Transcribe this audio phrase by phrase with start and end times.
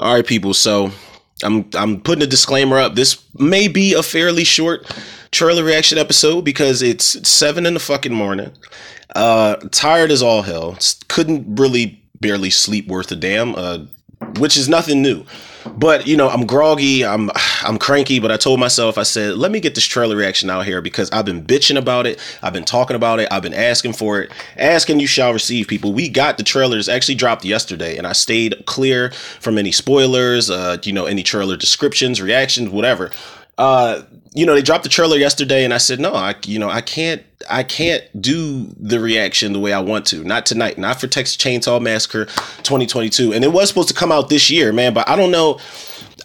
[0.00, 0.54] All right, people.
[0.54, 0.92] So
[1.42, 2.94] I'm I'm putting a disclaimer up.
[2.94, 4.86] This may be a fairly short
[5.32, 8.52] trailer reaction episode because it's seven in the fucking morning.
[9.16, 10.78] Uh, tired as all hell.
[11.08, 13.54] Couldn't really barely sleep worth a damn.
[13.56, 13.86] Uh,
[14.38, 15.24] which is nothing new.
[15.76, 17.30] But you know, I'm groggy, I'm
[17.62, 20.64] I'm cranky, but I told myself, I said, let me get this trailer reaction out
[20.64, 23.94] here because I've been bitching about it, I've been talking about it, I've been asking
[23.94, 24.32] for it.
[24.56, 25.92] Asking you shall receive, people.
[25.92, 29.10] We got the trailers actually dropped yesterday, and I stayed clear
[29.40, 33.10] from any spoilers, uh, you know, any trailer descriptions, reactions, whatever.
[33.58, 34.02] Uh,
[34.34, 36.80] you know, they dropped the trailer yesterday, and I said, no, I, you know, I
[36.80, 40.22] can't, I can't do the reaction the way I want to.
[40.22, 44.28] Not tonight, not for Texas Chainsaw Massacre 2022, and it was supposed to come out
[44.28, 44.94] this year, man.
[44.94, 45.58] But I don't know.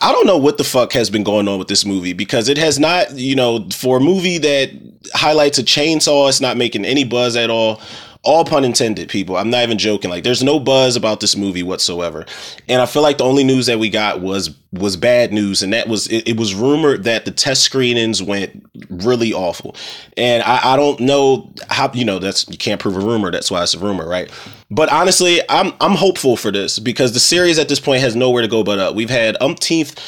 [0.02, 2.58] I don't know what the fuck has been going on with this movie because it
[2.58, 4.72] has not, you know, for a movie that
[5.14, 7.80] highlights a chainsaw, it's not making any buzz at all
[8.24, 9.36] all pun intended, people.
[9.36, 10.10] I'm not even joking.
[10.10, 12.26] Like, there's no buzz about this movie whatsoever,
[12.70, 15.74] and I feel like the only news that we got was was bad news, and
[15.74, 19.76] that was it, it was rumored that the test screenings went really awful,
[20.16, 23.30] and I, I don't know how you know that's you can't prove a rumor.
[23.30, 24.32] That's why it's a rumor, right?
[24.72, 28.42] But honestly, I'm I'm hopeful for this because the series at this point has nowhere
[28.42, 28.96] to go but up.
[28.96, 30.00] We've had umpteenth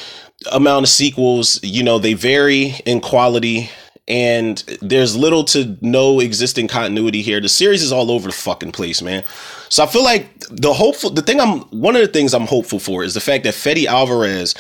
[0.52, 1.62] amount of sequels.
[1.64, 3.70] You know, they vary in quality
[4.08, 7.42] and there's little to no existing continuity here.
[7.42, 9.24] The series is all over the fucking place, man.
[9.70, 12.80] So I feel like the hopeful, the thing I'm, one of the things I'm hopeful
[12.80, 14.54] for is the fact that Fede Alvarez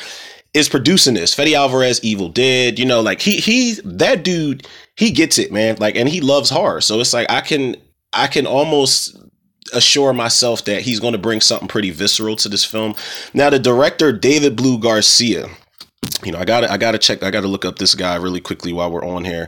[0.55, 1.33] is producing this.
[1.33, 5.75] Fede Alvarez, Evil Dead, you know, like he he that dude, he gets it, man.
[5.79, 7.75] Like, and he loves horror, so it's like I can
[8.13, 9.16] I can almost
[9.73, 12.95] assure myself that he's going to bring something pretty visceral to this film.
[13.33, 15.49] Now, the director David Blue Garcia
[16.23, 17.23] you know, I got to I got to check.
[17.23, 19.47] I got to look up this guy really quickly while we're on here.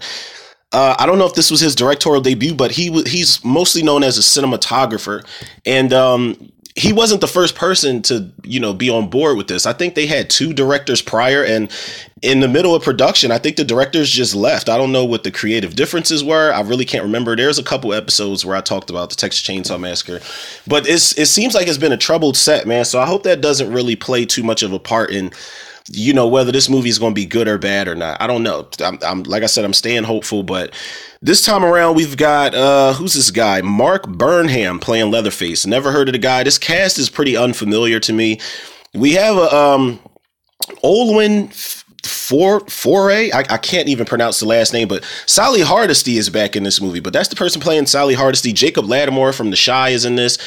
[0.73, 4.03] Uh, I don't know if this was his directorial debut, but he he's mostly known
[4.03, 5.25] as a cinematographer,
[5.65, 9.65] and um, he wasn't the first person to you know be on board with this.
[9.65, 11.71] I think they had two directors prior, and
[12.21, 14.67] in the middle of production, I think the directors just left.
[14.67, 16.51] I don't know what the creative differences were.
[16.51, 17.35] I really can't remember.
[17.35, 20.19] There's a couple episodes where I talked about the Texas Chainsaw Massacre,
[20.67, 22.83] but it's it seems like it's been a troubled set, man.
[22.83, 25.31] So I hope that doesn't really play too much of a part in
[25.89, 28.21] you know whether this movie is going to be good or bad or not.
[28.21, 28.67] I don't know.
[28.79, 30.73] I'm, I'm, like I said, I'm staying hopeful, but
[31.21, 33.61] this time around we've got uh who's this guy?
[33.61, 35.65] Mark Burnham playing Leatherface.
[35.65, 36.43] Never heard of the guy.
[36.43, 38.39] This cast is pretty unfamiliar to me.
[38.93, 39.99] We have a um
[40.83, 41.53] Olwen
[42.05, 43.31] for Foray.
[43.31, 46.81] I, I, can't even pronounce the last name, but Sally Hardesty is back in this
[46.81, 46.99] movie.
[46.99, 48.53] But that's the person playing Sally Hardesty.
[48.53, 50.37] Jacob Latimore from The Chi is in this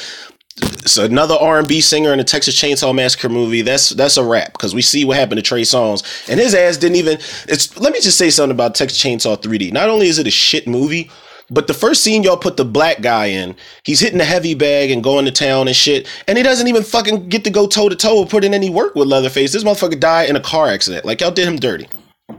[0.85, 3.61] so another R and B singer in the Texas Chainsaw Massacre movie.
[3.61, 6.77] That's that's a wrap because we see what happened to Trey Songz and his ass
[6.77, 7.17] didn't even.
[7.47, 9.71] It's let me just say something about Texas Chainsaw 3D.
[9.71, 11.09] Not only is it a shit movie,
[11.51, 14.89] but the first scene y'all put the black guy in, he's hitting the heavy bag
[14.89, 17.89] and going to town and shit, and he doesn't even fucking get to go toe
[17.89, 19.51] to toe or put in any work with Leatherface.
[19.51, 21.05] This motherfucker died in a car accident.
[21.05, 21.87] Like y'all did him dirty.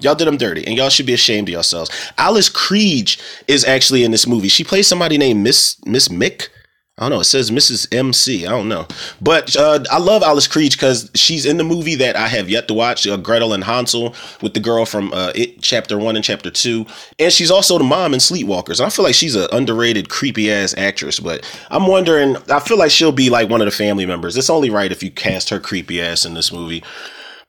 [0.01, 1.91] Y'all did him dirty, and y'all should be ashamed of yourselves.
[2.17, 4.49] Alice Krige is actually in this movie.
[4.49, 6.49] She plays somebody named Miss Miss Mick.
[6.99, 7.21] I don't know.
[7.21, 7.89] It says Mrs.
[7.91, 8.47] MC.
[8.47, 8.87] I don't know,
[9.19, 12.69] but uh, I love Alice Krige because she's in the movie that I have yet
[12.69, 16.25] to watch, uh, Gretel and Hansel, with the girl from uh, It Chapter One and
[16.25, 16.85] Chapter Two,
[17.19, 18.79] and she's also the mom in Sleepwalkers.
[18.79, 22.37] I feel like she's an underrated, creepy ass actress, but I'm wondering.
[22.51, 24.37] I feel like she'll be like one of the family members.
[24.37, 26.85] It's only right if you cast her creepy ass in this movie.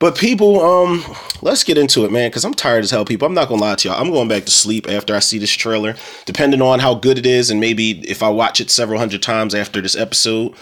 [0.04, 1.02] But people, um,
[1.42, 3.26] let's get into it, man, because I'm tired as hell, people.
[3.26, 4.02] I'm not gonna lie to y'all.
[4.02, 7.26] I'm going back to sleep after I see this trailer, depending on how good it
[7.26, 10.56] is, and maybe if I watch it several hundred times after this episode.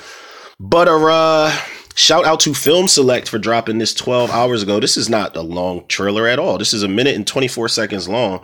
[0.59, 1.59] But uh
[1.95, 4.79] shout out to Film Select for dropping this 12 hours ago.
[4.79, 6.59] This is not a long trailer at all.
[6.59, 8.41] This is a minute and 24 seconds long.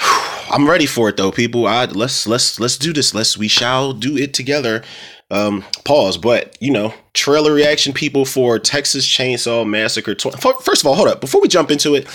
[0.00, 1.66] I'm ready for it though, people.
[1.66, 3.12] I let's let's let's do this.
[3.12, 4.84] Let's we shall do it together.
[5.32, 6.18] Um, pause.
[6.18, 10.14] But you know, trailer reaction people for Texas Chainsaw Massacre.
[10.14, 11.20] First of all, hold up.
[11.20, 12.06] Before we jump into it,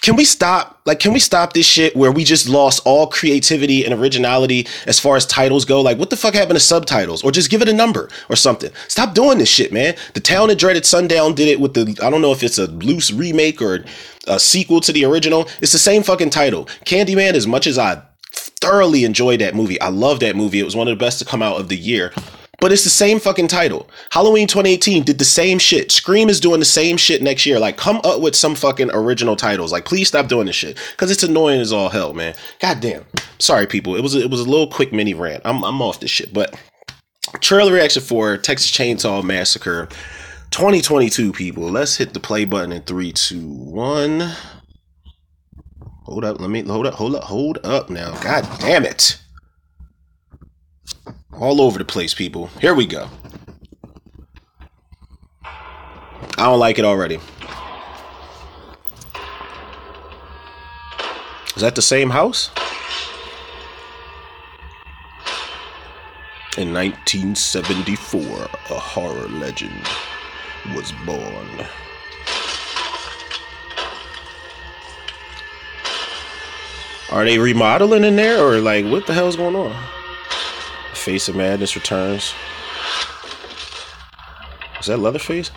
[0.00, 0.80] can we stop?
[0.86, 5.00] Like, can we stop this shit where we just lost all creativity and originality as
[5.00, 5.80] far as titles go?
[5.80, 7.24] Like, what the fuck happened to subtitles?
[7.24, 8.70] Or just give it a number or something.
[8.86, 9.96] Stop doing this shit, man.
[10.14, 12.68] The Town of Dreaded Sundown did it with the, I don't know if it's a
[12.68, 13.84] loose remake or
[14.28, 15.48] a sequel to the original.
[15.60, 16.66] It's the same fucking title.
[16.86, 18.00] Candyman, as much as I
[18.58, 19.80] thoroughly enjoyed that movie.
[19.80, 20.60] I love that movie.
[20.60, 22.12] It was one of the best to come out of the year.
[22.60, 23.88] But it's the same fucking title.
[24.10, 25.92] Halloween 2018 did the same shit.
[25.92, 27.60] Scream is doing the same shit next year.
[27.60, 29.70] Like, come up with some fucking original titles.
[29.70, 30.76] Like, please stop doing this shit.
[30.96, 32.34] Cause it's annoying as all hell, man.
[32.58, 33.04] God damn.
[33.38, 33.94] Sorry, people.
[33.94, 35.42] It was a, it was a little quick mini rant.
[35.44, 36.34] I'm I'm off this shit.
[36.34, 36.60] But
[37.40, 39.88] trailer reaction for Texas Chainsaw Massacre
[40.50, 41.64] 2022, people.
[41.64, 44.32] Let's hit the play button in three, two, one.
[46.08, 48.18] Hold up, let me hold up, hold up, hold up now.
[48.22, 49.20] God damn it.
[51.34, 52.46] All over the place, people.
[52.62, 53.10] Here we go.
[55.44, 57.20] I don't like it already.
[61.56, 62.48] Is that the same house?
[66.56, 69.86] In 1974, a horror legend
[70.74, 71.66] was born.
[77.10, 79.74] Are they remodeling in there or like what the hell's going on?
[80.92, 82.34] Face of Madness returns.
[84.78, 85.50] Is that Leatherface?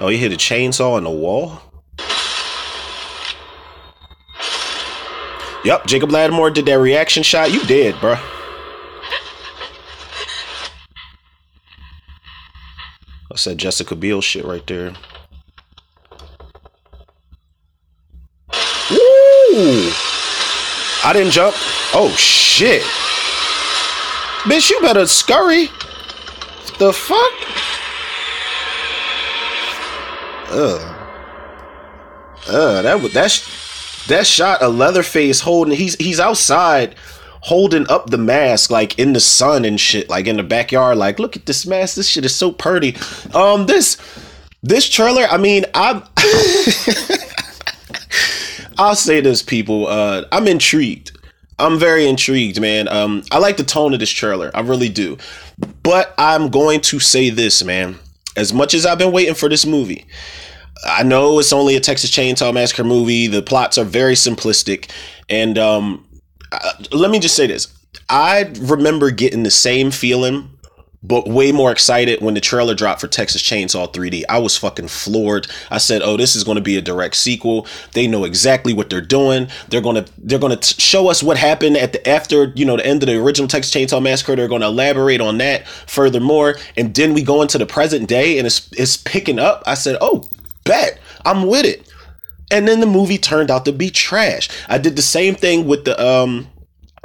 [0.00, 1.60] Oh, he hit a chainsaw in the wall?
[5.64, 7.50] Yep, Jacob Latimore did that reaction shot.
[7.50, 8.20] You did, bruh.
[13.32, 14.92] I said Jessica Biel shit right there.
[19.64, 19.90] Ooh!
[21.04, 21.54] I didn't jump.
[21.94, 22.82] Oh shit.
[24.42, 25.68] Bitch, you better scurry.
[26.78, 27.32] The fuck?
[30.50, 30.94] Ugh.
[32.46, 36.94] Uh, that would that's that shot a Leatherface holding he's he's outside
[37.40, 40.98] holding up the mask like in the sun and shit, like in the backyard.
[40.98, 41.96] Like, look at this mask.
[41.96, 42.96] This shit is so pretty.
[43.32, 43.96] Um, this
[44.62, 45.24] this trailer.
[45.24, 46.02] I mean, I'm.
[48.78, 49.86] I'll say this, people.
[49.86, 51.16] Uh, I'm intrigued.
[51.58, 52.88] I'm very intrigued, man.
[52.88, 54.50] Um, I like the tone of this trailer.
[54.54, 55.18] I really do.
[55.82, 57.96] But I'm going to say this, man.
[58.36, 60.06] As much as I've been waiting for this movie,
[60.84, 63.28] I know it's only a Texas Chainsaw Massacre movie.
[63.28, 64.90] The plots are very simplistic,
[65.28, 66.04] and um,
[66.50, 67.72] uh, let me just say this:
[68.08, 70.50] I remember getting the same feeling
[71.06, 74.24] but way more excited when the trailer dropped for Texas Chainsaw 3D.
[74.28, 75.46] I was fucking floored.
[75.70, 77.66] I said, "Oh, this is going to be a direct sequel.
[77.92, 79.48] They know exactly what they're doing.
[79.68, 82.76] They're going to they're going to show us what happened at the after, you know,
[82.76, 84.34] the end of the original Texas Chainsaw Massacre.
[84.34, 88.38] They're going to elaborate on that furthermore, and then we go into the present day
[88.38, 89.62] and it's it's picking up.
[89.66, 90.24] I said, "Oh,
[90.64, 90.98] bet.
[91.26, 91.86] I'm with it."
[92.50, 94.48] And then the movie turned out to be trash.
[94.68, 96.46] I did the same thing with the um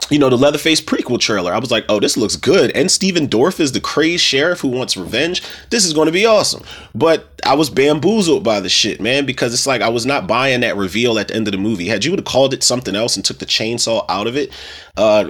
[0.10, 1.54] you know, the Leatherface prequel trailer.
[1.54, 2.72] I was like, oh, this looks good.
[2.72, 5.44] And Stephen Dorff is the crazed sheriff who wants revenge.
[5.69, 6.63] This is going to be awesome.
[6.96, 10.62] But I was bamboozled by the shit, man, because it's like I was not buying
[10.62, 11.88] that reveal at the end of the movie.
[11.88, 14.51] Had you would have called it something else and took the chainsaw out of it,
[14.98, 15.30] uh,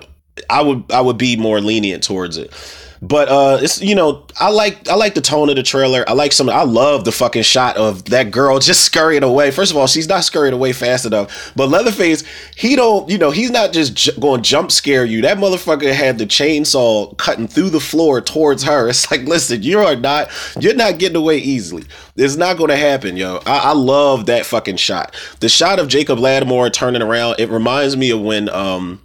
[0.50, 2.54] I would I would be more lenient towards it.
[3.02, 6.04] But uh it's you know, I like I like the tone of the trailer.
[6.08, 9.52] I like some I love the fucking shot of that girl just scurrying away.
[9.52, 11.54] First of all, she's not scurrying away fast enough.
[11.56, 12.24] But Leatherface,
[12.58, 15.22] he don't, you know, he's not just j- going jump scare you.
[15.22, 18.90] That motherfucker had the chainsaw cutting through the floor towards her.
[18.90, 21.86] It's like, listen, you are not you're not getting away easily.
[22.18, 23.38] It's not to happen, yo.
[23.46, 25.16] I, I love that fucking shot.
[25.40, 29.00] The shot of Jacob Latimore turning around, it reminds me of when um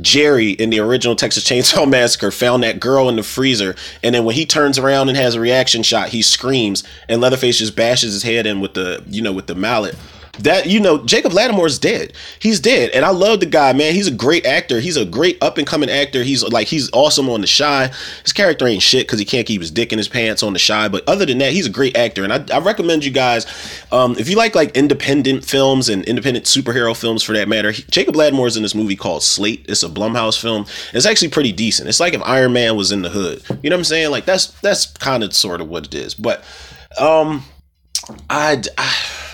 [0.00, 4.24] Jerry in the original Texas Chainsaw Massacre found that girl in the freezer, and then
[4.24, 8.12] when he turns around and has a reaction shot, he screams, and Leatherface just bashes
[8.12, 9.96] his head in with the you know with the mallet
[10.40, 12.12] that you know Jacob Latimore's dead.
[12.38, 13.94] He's dead, and I love the guy, man.
[13.94, 14.80] He's a great actor.
[14.80, 16.22] He's a great up and coming actor.
[16.22, 17.90] He's like he's awesome on The Chi.
[18.22, 20.64] His character ain't shit because he can't keep his dick in his pants on The
[20.64, 20.88] Chi.
[20.88, 23.46] But other than that, he's a great actor, and I, I recommend you guys
[23.92, 27.70] um, if you like like independent films and independent superhero films for that matter.
[27.70, 29.66] He, Jacob Latimore's in this movie called Slate.
[29.68, 30.66] It's a Blumhouse film.
[30.92, 31.88] It's actually pretty decent.
[31.88, 33.42] It's like if Iron Man was in the hood.
[33.62, 34.10] You know what I'm saying?
[34.10, 36.14] Like that's that's kind of sort of what it is.
[36.14, 36.44] But
[36.98, 37.44] um,
[38.30, 38.68] I'd.
[38.76, 39.27] I,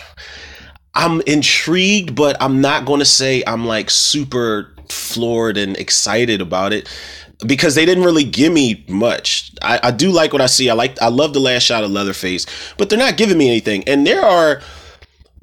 [0.94, 6.72] I'm intrigued, but I'm not going to say I'm like super floored and excited about
[6.72, 6.88] it
[7.46, 9.52] because they didn't really give me much.
[9.60, 10.70] I, I do like what I see.
[10.70, 12.46] I like I love the last shot of Leatherface,
[12.76, 13.84] but they're not giving me anything.
[13.88, 14.60] And there are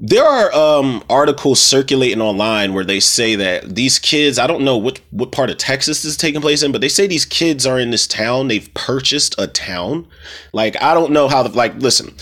[0.04, 4.76] there are um, articles circulating online where they say that these kids, I don't know
[4.76, 7.64] what, what part of Texas this is taking place in, but they say these kids
[7.64, 8.48] are in this town.
[8.48, 10.08] They've purchased a town.
[10.52, 12.16] Like, I don't know how, the, like, listen,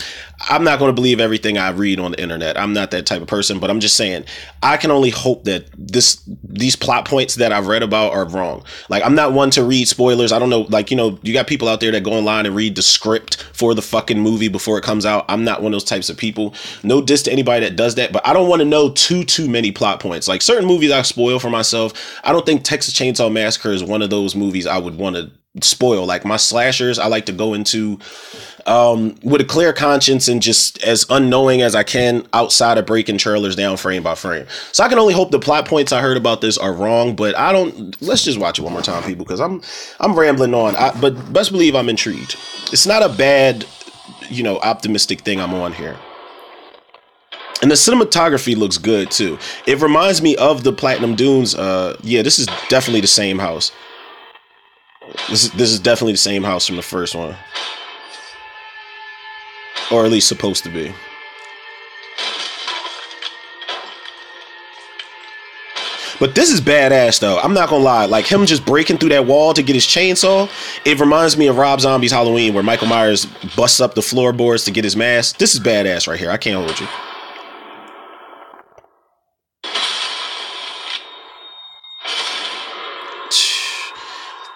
[0.49, 2.57] I'm not going to believe everything I read on the internet.
[2.57, 4.25] I'm not that type of person, but I'm just saying
[4.63, 8.63] I can only hope that this these plot points that I've read about are wrong.
[8.89, 10.31] Like I'm not one to read spoilers.
[10.31, 12.55] I don't know like you know, you got people out there that go online and
[12.55, 15.25] read the script for the fucking movie before it comes out.
[15.27, 16.53] I'm not one of those types of people.
[16.83, 19.47] No diss to anybody that does that, but I don't want to know too too
[19.47, 20.27] many plot points.
[20.27, 21.93] Like certain movies I spoil for myself.
[22.23, 25.31] I don't think Texas Chainsaw Massacre is one of those movies I would want to
[25.61, 26.05] spoil.
[26.05, 27.99] Like my slashers, I like to go into
[28.65, 33.17] um, with a clear conscience and just as unknowing as I can outside of breaking
[33.17, 34.45] trailers down frame by frame.
[34.71, 37.37] So I can only hope the plot points I heard about this are wrong, but
[37.37, 37.99] I don't.
[38.01, 39.61] Let's just watch it one more time, people, because I'm
[39.99, 40.75] I'm rambling on.
[40.75, 42.35] I, but best believe I'm intrigued.
[42.71, 43.65] It's not a bad,
[44.29, 45.97] you know, optimistic thing I'm on here.
[47.61, 49.37] And the cinematography looks good too.
[49.67, 51.53] It reminds me of the Platinum Dunes.
[51.55, 53.71] Uh, yeah, this is definitely the same house.
[55.29, 57.35] This is this is definitely the same house from the first one.
[59.91, 60.93] or at least supposed to be.
[66.19, 67.39] But this is badass though.
[67.39, 68.05] I'm not gonna lie.
[68.05, 70.49] Like him just breaking through that wall to get his chainsaw,
[70.85, 74.71] it reminds me of Rob Zombie's Halloween where Michael Myers busts up the floorboards to
[74.71, 75.37] get his mask.
[75.39, 76.29] This is badass right here.
[76.29, 76.87] I can't hold you.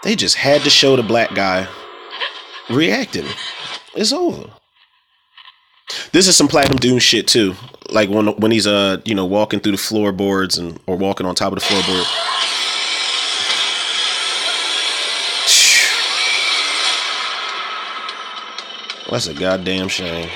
[0.05, 1.67] They just had to show the black guy
[2.69, 3.25] reacting.
[3.95, 4.51] It's over.
[6.11, 7.55] This is some Platinum Dune shit too.
[7.89, 11.33] Like when when he's uh you know walking through the floorboards and or walking on
[11.33, 12.05] top of the floorboard.
[19.09, 20.29] That's a goddamn shame.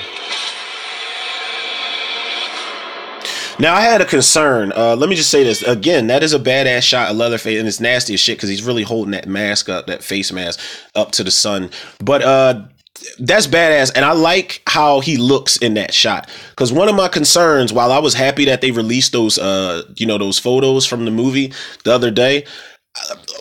[3.60, 4.72] Now I had a concern.
[4.74, 6.06] Uh, let me just say this again.
[6.06, 8.84] That is a badass shot of Leatherface, and it's nasty as shit because he's really
[8.84, 10.58] holding that mask up, that face mask
[10.94, 11.68] up to the sun.
[12.02, 12.62] But uh,
[13.18, 16.30] that's badass, and I like how he looks in that shot.
[16.50, 20.06] Because one of my concerns, while I was happy that they released those, uh, you
[20.06, 21.52] know, those photos from the movie
[21.84, 22.46] the other day,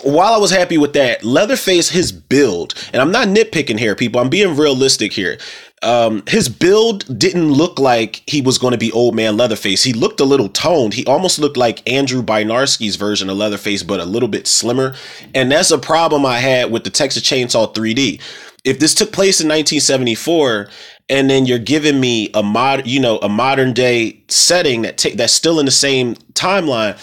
[0.04, 4.22] while I was happy with that, Leatherface, his build, and I'm not nitpicking here, people.
[4.22, 5.38] I'm being realistic here
[5.82, 9.84] um, his build didn't look like he was going to be old man Leatherface.
[9.84, 10.94] He looked a little toned.
[10.94, 14.96] He almost looked like Andrew Bryniarski's version of Leatherface, but a little bit slimmer.
[15.34, 18.22] And that's a problem I had with the Texas Chainsaw 3D.
[18.66, 20.70] If this took place in 1974,
[21.10, 25.10] and then you're giving me a mod, you know, a modern day setting that ta-
[25.16, 26.98] that's still in the same timeline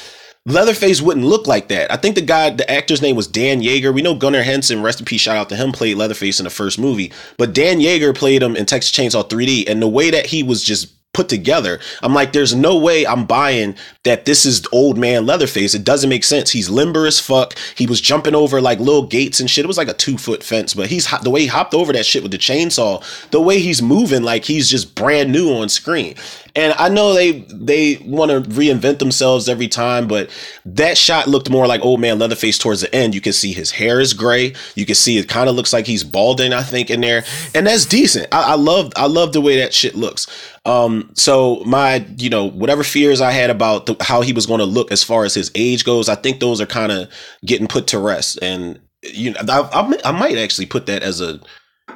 [0.46, 1.90] Leatherface wouldn't look like that.
[1.92, 3.92] I think the guy, the actor's name was Dan Yeager.
[3.92, 6.50] We know Gunnar Hansen, rest in peace, shout out to him, played Leatherface in the
[6.50, 7.12] first movie.
[7.36, 9.68] But Dan Yeager played him in Texas Chainsaw 3D.
[9.68, 11.80] And the way that he was just put together.
[12.02, 13.74] I'm like, there's no way I'm buying
[14.04, 15.74] that this is old man Leatherface.
[15.74, 16.50] It doesn't make sense.
[16.50, 17.54] He's limber as fuck.
[17.74, 19.64] He was jumping over like little gates and shit.
[19.64, 22.04] It was like a two foot fence, but he's the way he hopped over that
[22.04, 26.14] shit with the chainsaw, the way he's moving, like he's just brand new on screen.
[26.56, 30.30] And I know they they want to reinvent themselves every time, but
[30.64, 33.14] that shot looked more like old man Leatherface towards the end.
[33.14, 34.54] You can see his hair is gray.
[34.74, 37.66] You can see it kind of looks like he's balding, I think, in there, and
[37.66, 38.28] that's decent.
[38.32, 40.26] I, I love I love the way that shit looks.
[40.64, 44.58] Um, so my, you know, whatever fears I had about the, how he was going
[44.58, 47.08] to look as far as his age goes, I think those are kind of
[47.44, 48.40] getting put to rest.
[48.42, 51.38] And you know, I, I, I, might actually put that as a,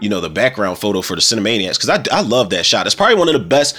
[0.01, 2.87] you know, the background photo for the Cinemaniacs because I, I love that shot.
[2.87, 3.77] It's probably one of the best.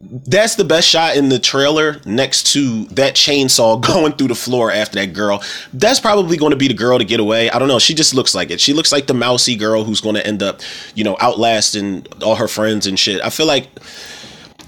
[0.00, 4.70] That's the best shot in the trailer next to that chainsaw going through the floor
[4.70, 5.42] after that girl.
[5.72, 7.50] That's probably going to be the girl to get away.
[7.50, 7.80] I don't know.
[7.80, 8.60] She just looks like it.
[8.60, 10.60] She looks like the mousy girl who's going to end up,
[10.94, 13.20] you know, outlasting all her friends and shit.
[13.22, 13.68] I feel like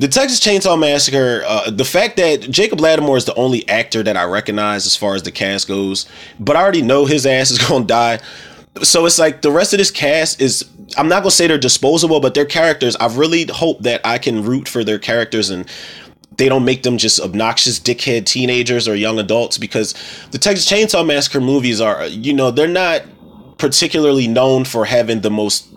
[0.01, 4.17] the Texas Chainsaw Massacre, uh, the fact that Jacob Latimore is the only actor that
[4.17, 6.07] I recognize as far as the cast goes,
[6.41, 8.19] but I already know his ass is gonna die.
[8.83, 10.65] So it's like the rest of this cast is
[10.97, 14.45] I'm not gonna say they're disposable, but their characters, I really hope that I can
[14.45, 15.69] root for their characters and
[16.37, 19.95] they don't make them just obnoxious dickhead teenagers or young adults because
[20.31, 23.03] the Texas Chainsaw Massacre movies are, you know, they're not
[23.59, 25.70] particularly known for having the most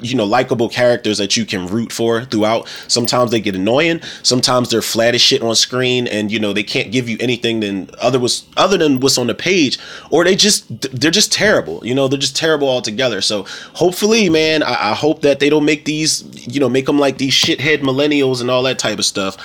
[0.00, 2.68] you know likable characters that you can root for throughout.
[2.88, 4.00] Sometimes they get annoying.
[4.22, 7.60] Sometimes they're flat as shit on screen and you know they can't give you anything
[7.60, 9.78] than other was other than what's on the page
[10.10, 10.66] or they just
[10.98, 13.20] they're just terrible you know they're just terrible altogether.
[13.20, 16.98] So hopefully man I, I hope that they don't make these you know make them
[16.98, 19.36] like these shithead millennials and all that type of stuff.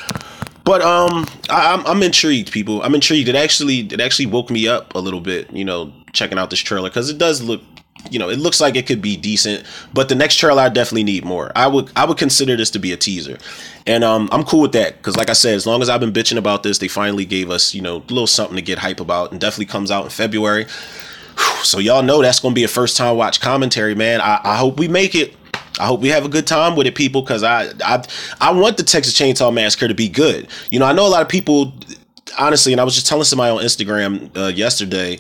[0.64, 2.82] But um I, I'm, I'm intrigued people.
[2.84, 3.30] I'm intrigued.
[3.30, 6.60] It actually it actually woke me up a little bit you know checking out this
[6.60, 7.62] trailer because it does look
[8.10, 11.04] you know, it looks like it could be decent, but the next trailer I definitely
[11.04, 11.52] need more.
[11.56, 13.38] I would I would consider this to be a teaser,
[13.86, 16.14] and um, I'm cool with that because, like I said, as long as I've been
[16.14, 19.00] bitching about this, they finally gave us you know a little something to get hype
[19.00, 20.66] about, and definitely comes out in February.
[21.64, 24.22] So y'all know that's gonna be a first time watch commentary, man.
[24.22, 25.36] I, I hope we make it.
[25.80, 28.04] I hope we have a good time with it, people, because I, I
[28.40, 30.48] I want the Texas Chainsaw Massacre to be good.
[30.70, 31.74] You know, I know a lot of people,
[32.38, 35.18] honestly, and I was just telling somebody on Instagram uh, yesterday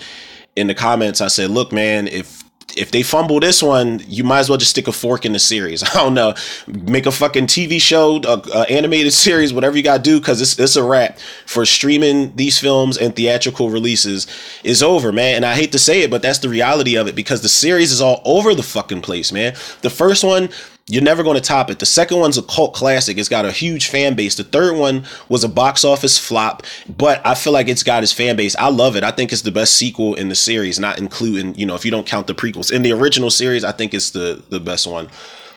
[0.55, 1.21] in the comments.
[1.21, 2.40] I said, look, man, if
[2.77, 5.39] if they fumble this one, you might as well just stick a fork in the
[5.39, 5.83] series.
[5.95, 6.33] I don't know,
[6.67, 10.57] make a fucking TV show, a, a animated series, whatever you gotta do, because it's
[10.59, 14.27] it's a wrap for streaming these films and theatrical releases
[14.63, 15.37] is over, man.
[15.37, 17.91] And I hate to say it, but that's the reality of it because the series
[17.91, 19.53] is all over the fucking place, man.
[19.81, 20.49] The first one
[20.91, 21.79] you're never going to top it.
[21.79, 23.17] The second one's a cult classic.
[23.17, 24.35] It's got a huge fan base.
[24.35, 26.63] The third one was a box office flop,
[26.97, 28.57] but I feel like it's got its fan base.
[28.57, 29.03] I love it.
[29.03, 31.91] I think it's the best sequel in the series, not including, you know, if you
[31.91, 32.73] don't count the prequels.
[32.73, 35.07] In the original series, I think it's the the best one.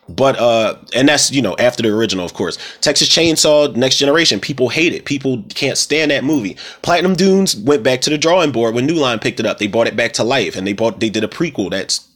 [0.09, 2.57] But uh and that's, you know, after the original, of course.
[2.81, 5.05] Texas Chainsaw Next Generation, people hate it.
[5.05, 6.57] People can't stand that movie.
[6.83, 9.59] Platinum Dunes went back to the drawing board when New Line picked it up.
[9.59, 12.07] They brought it back to life and they bought they did a prequel that's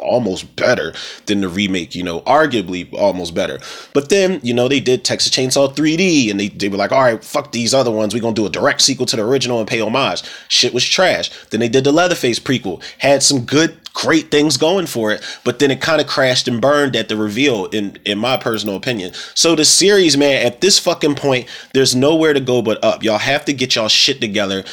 [0.00, 0.94] almost better
[1.26, 3.58] than the remake, you know, arguably almost better.
[3.94, 7.02] But then, you know, they did Texas Chainsaw 3D and they, they were like, all
[7.02, 8.14] right, fuck these other ones.
[8.14, 10.22] We're going to do a direct sequel to the original and pay homage.
[10.48, 11.30] Shit was trash.
[11.50, 15.58] Then they did the Leatherface prequel, had some good, great things going for it, but
[15.58, 19.12] then it kind of crashed and burned at the reveal, in, in my personal opinion.
[19.34, 23.02] So the series, man, at this fucking point, there's nowhere to go but up.
[23.02, 24.64] Y'all have to get y'all shit together.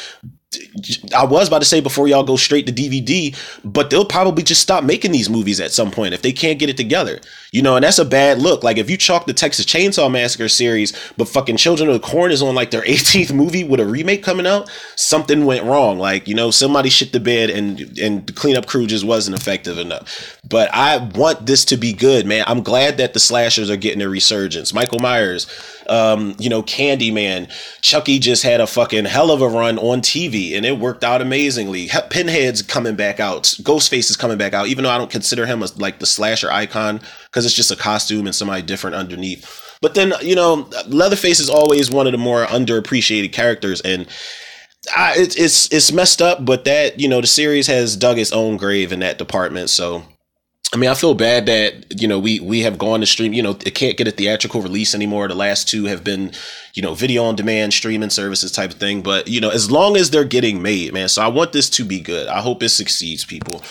[1.16, 4.62] I was about to say before y'all go straight to DVD, but they'll probably just
[4.62, 7.20] stop making these movies at some point if they can't get it together.
[7.52, 8.64] You know, and that's a bad look.
[8.64, 12.32] Like if you chalk the Texas Chainsaw Massacre series, but fucking Children of the Corn
[12.32, 15.98] is on like their 18th movie with a remake coming out, something went wrong.
[15.98, 19.78] Like, you know, somebody shit the bed and and the cleanup crew just wasn't effective
[19.78, 20.40] enough.
[20.48, 22.44] But I want this to be good, man.
[22.48, 24.74] I'm glad that the slashers are getting a resurgence.
[24.74, 25.48] Michael Myers,
[25.88, 27.50] um, you know, Candyman,
[27.82, 31.22] Chucky just had a fucking hell of a run on TV and it worked out
[31.22, 31.90] amazingly.
[32.10, 35.64] Pinhead's coming back out, Ghostface is coming back out, even though I don't consider him
[35.64, 39.50] as like the slasher icon because it's just a costume and somebody different underneath.
[39.82, 44.08] But then, you know, Leatherface is always one of the more underappreciated characters and
[44.96, 48.32] I, it's it's it's messed up, but that you know the series has dug its
[48.32, 49.70] own grave in that department.
[49.70, 50.04] So
[50.76, 53.32] I mean, I feel bad that you know we we have gone to stream.
[53.32, 55.30] You know, it can't get a theatrical release anymore.
[55.30, 56.34] The last two have been,
[56.74, 59.02] you know, video on demand streaming services type of thing.
[59.02, 61.08] But you know, as long as they're getting made, man.
[61.08, 62.28] So I want this to be good.
[62.28, 63.64] I hope it succeeds, people.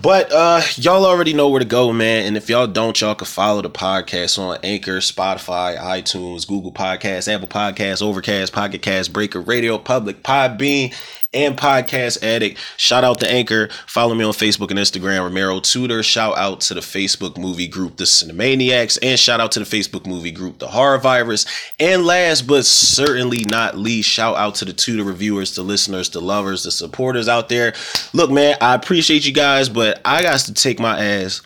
[0.00, 2.24] But uh y'all already know where to go, man.
[2.24, 7.30] And if y'all don't, y'all can follow the podcast on Anchor, Spotify, iTunes, Google Podcasts,
[7.30, 10.94] Apple Podcasts, Overcast, Pocket Cast, Breaker Radio, Public, Podbean,
[11.34, 12.58] and Podcast Addict.
[12.76, 13.68] Shout out to Anchor.
[13.86, 16.02] Follow me on Facebook and Instagram, Romero Tudor.
[16.02, 18.98] Shout out to the Facebook movie group, The Cinemaniacs.
[19.02, 21.44] And shout out to the Facebook movie group, The Horror Virus.
[21.78, 26.20] And last but certainly not least, shout out to the Tudor reviewers, the listeners, the
[26.20, 27.74] lovers, the supporters out there.
[28.12, 31.42] Look, man, I appreciate you guys, but I got to take my ass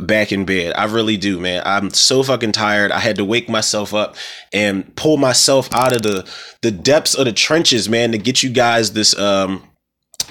[0.00, 0.72] back in bed.
[0.76, 1.62] I really do, man.
[1.64, 2.92] I'm so fucking tired.
[2.92, 4.16] I had to wake myself up
[4.52, 6.28] and pull myself out of the
[6.62, 9.62] the depths of the trenches, man, to get you guys this um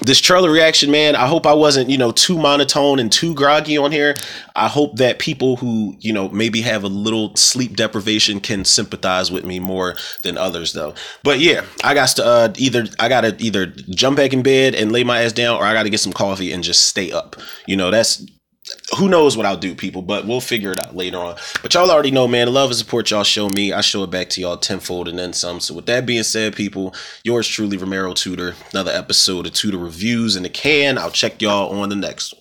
[0.02, 1.14] this trailer reaction, man.
[1.14, 4.14] I hope I wasn't, you know, too monotone and too groggy on here.
[4.56, 9.30] I hope that people who, you know, maybe have a little sleep deprivation can sympathize
[9.30, 10.94] with me more than others, though.
[11.22, 14.74] But yeah, I got to uh, either I got to either jump back in bed
[14.74, 17.12] and lay my ass down, or I got to get some coffee and just stay
[17.12, 17.36] up.
[17.66, 18.24] You know, that's
[18.98, 21.36] who knows what I'll do, people, but we'll figure it out later on.
[21.62, 24.10] But y'all already know, man, the love and support y'all show me, I show it
[24.10, 25.60] back to y'all tenfold and then some.
[25.60, 30.36] So with that being said, people, yours truly, Romero Tudor, another episode of Tudor Reviews
[30.36, 30.98] in the can.
[30.98, 32.39] I'll check y'all on the next one.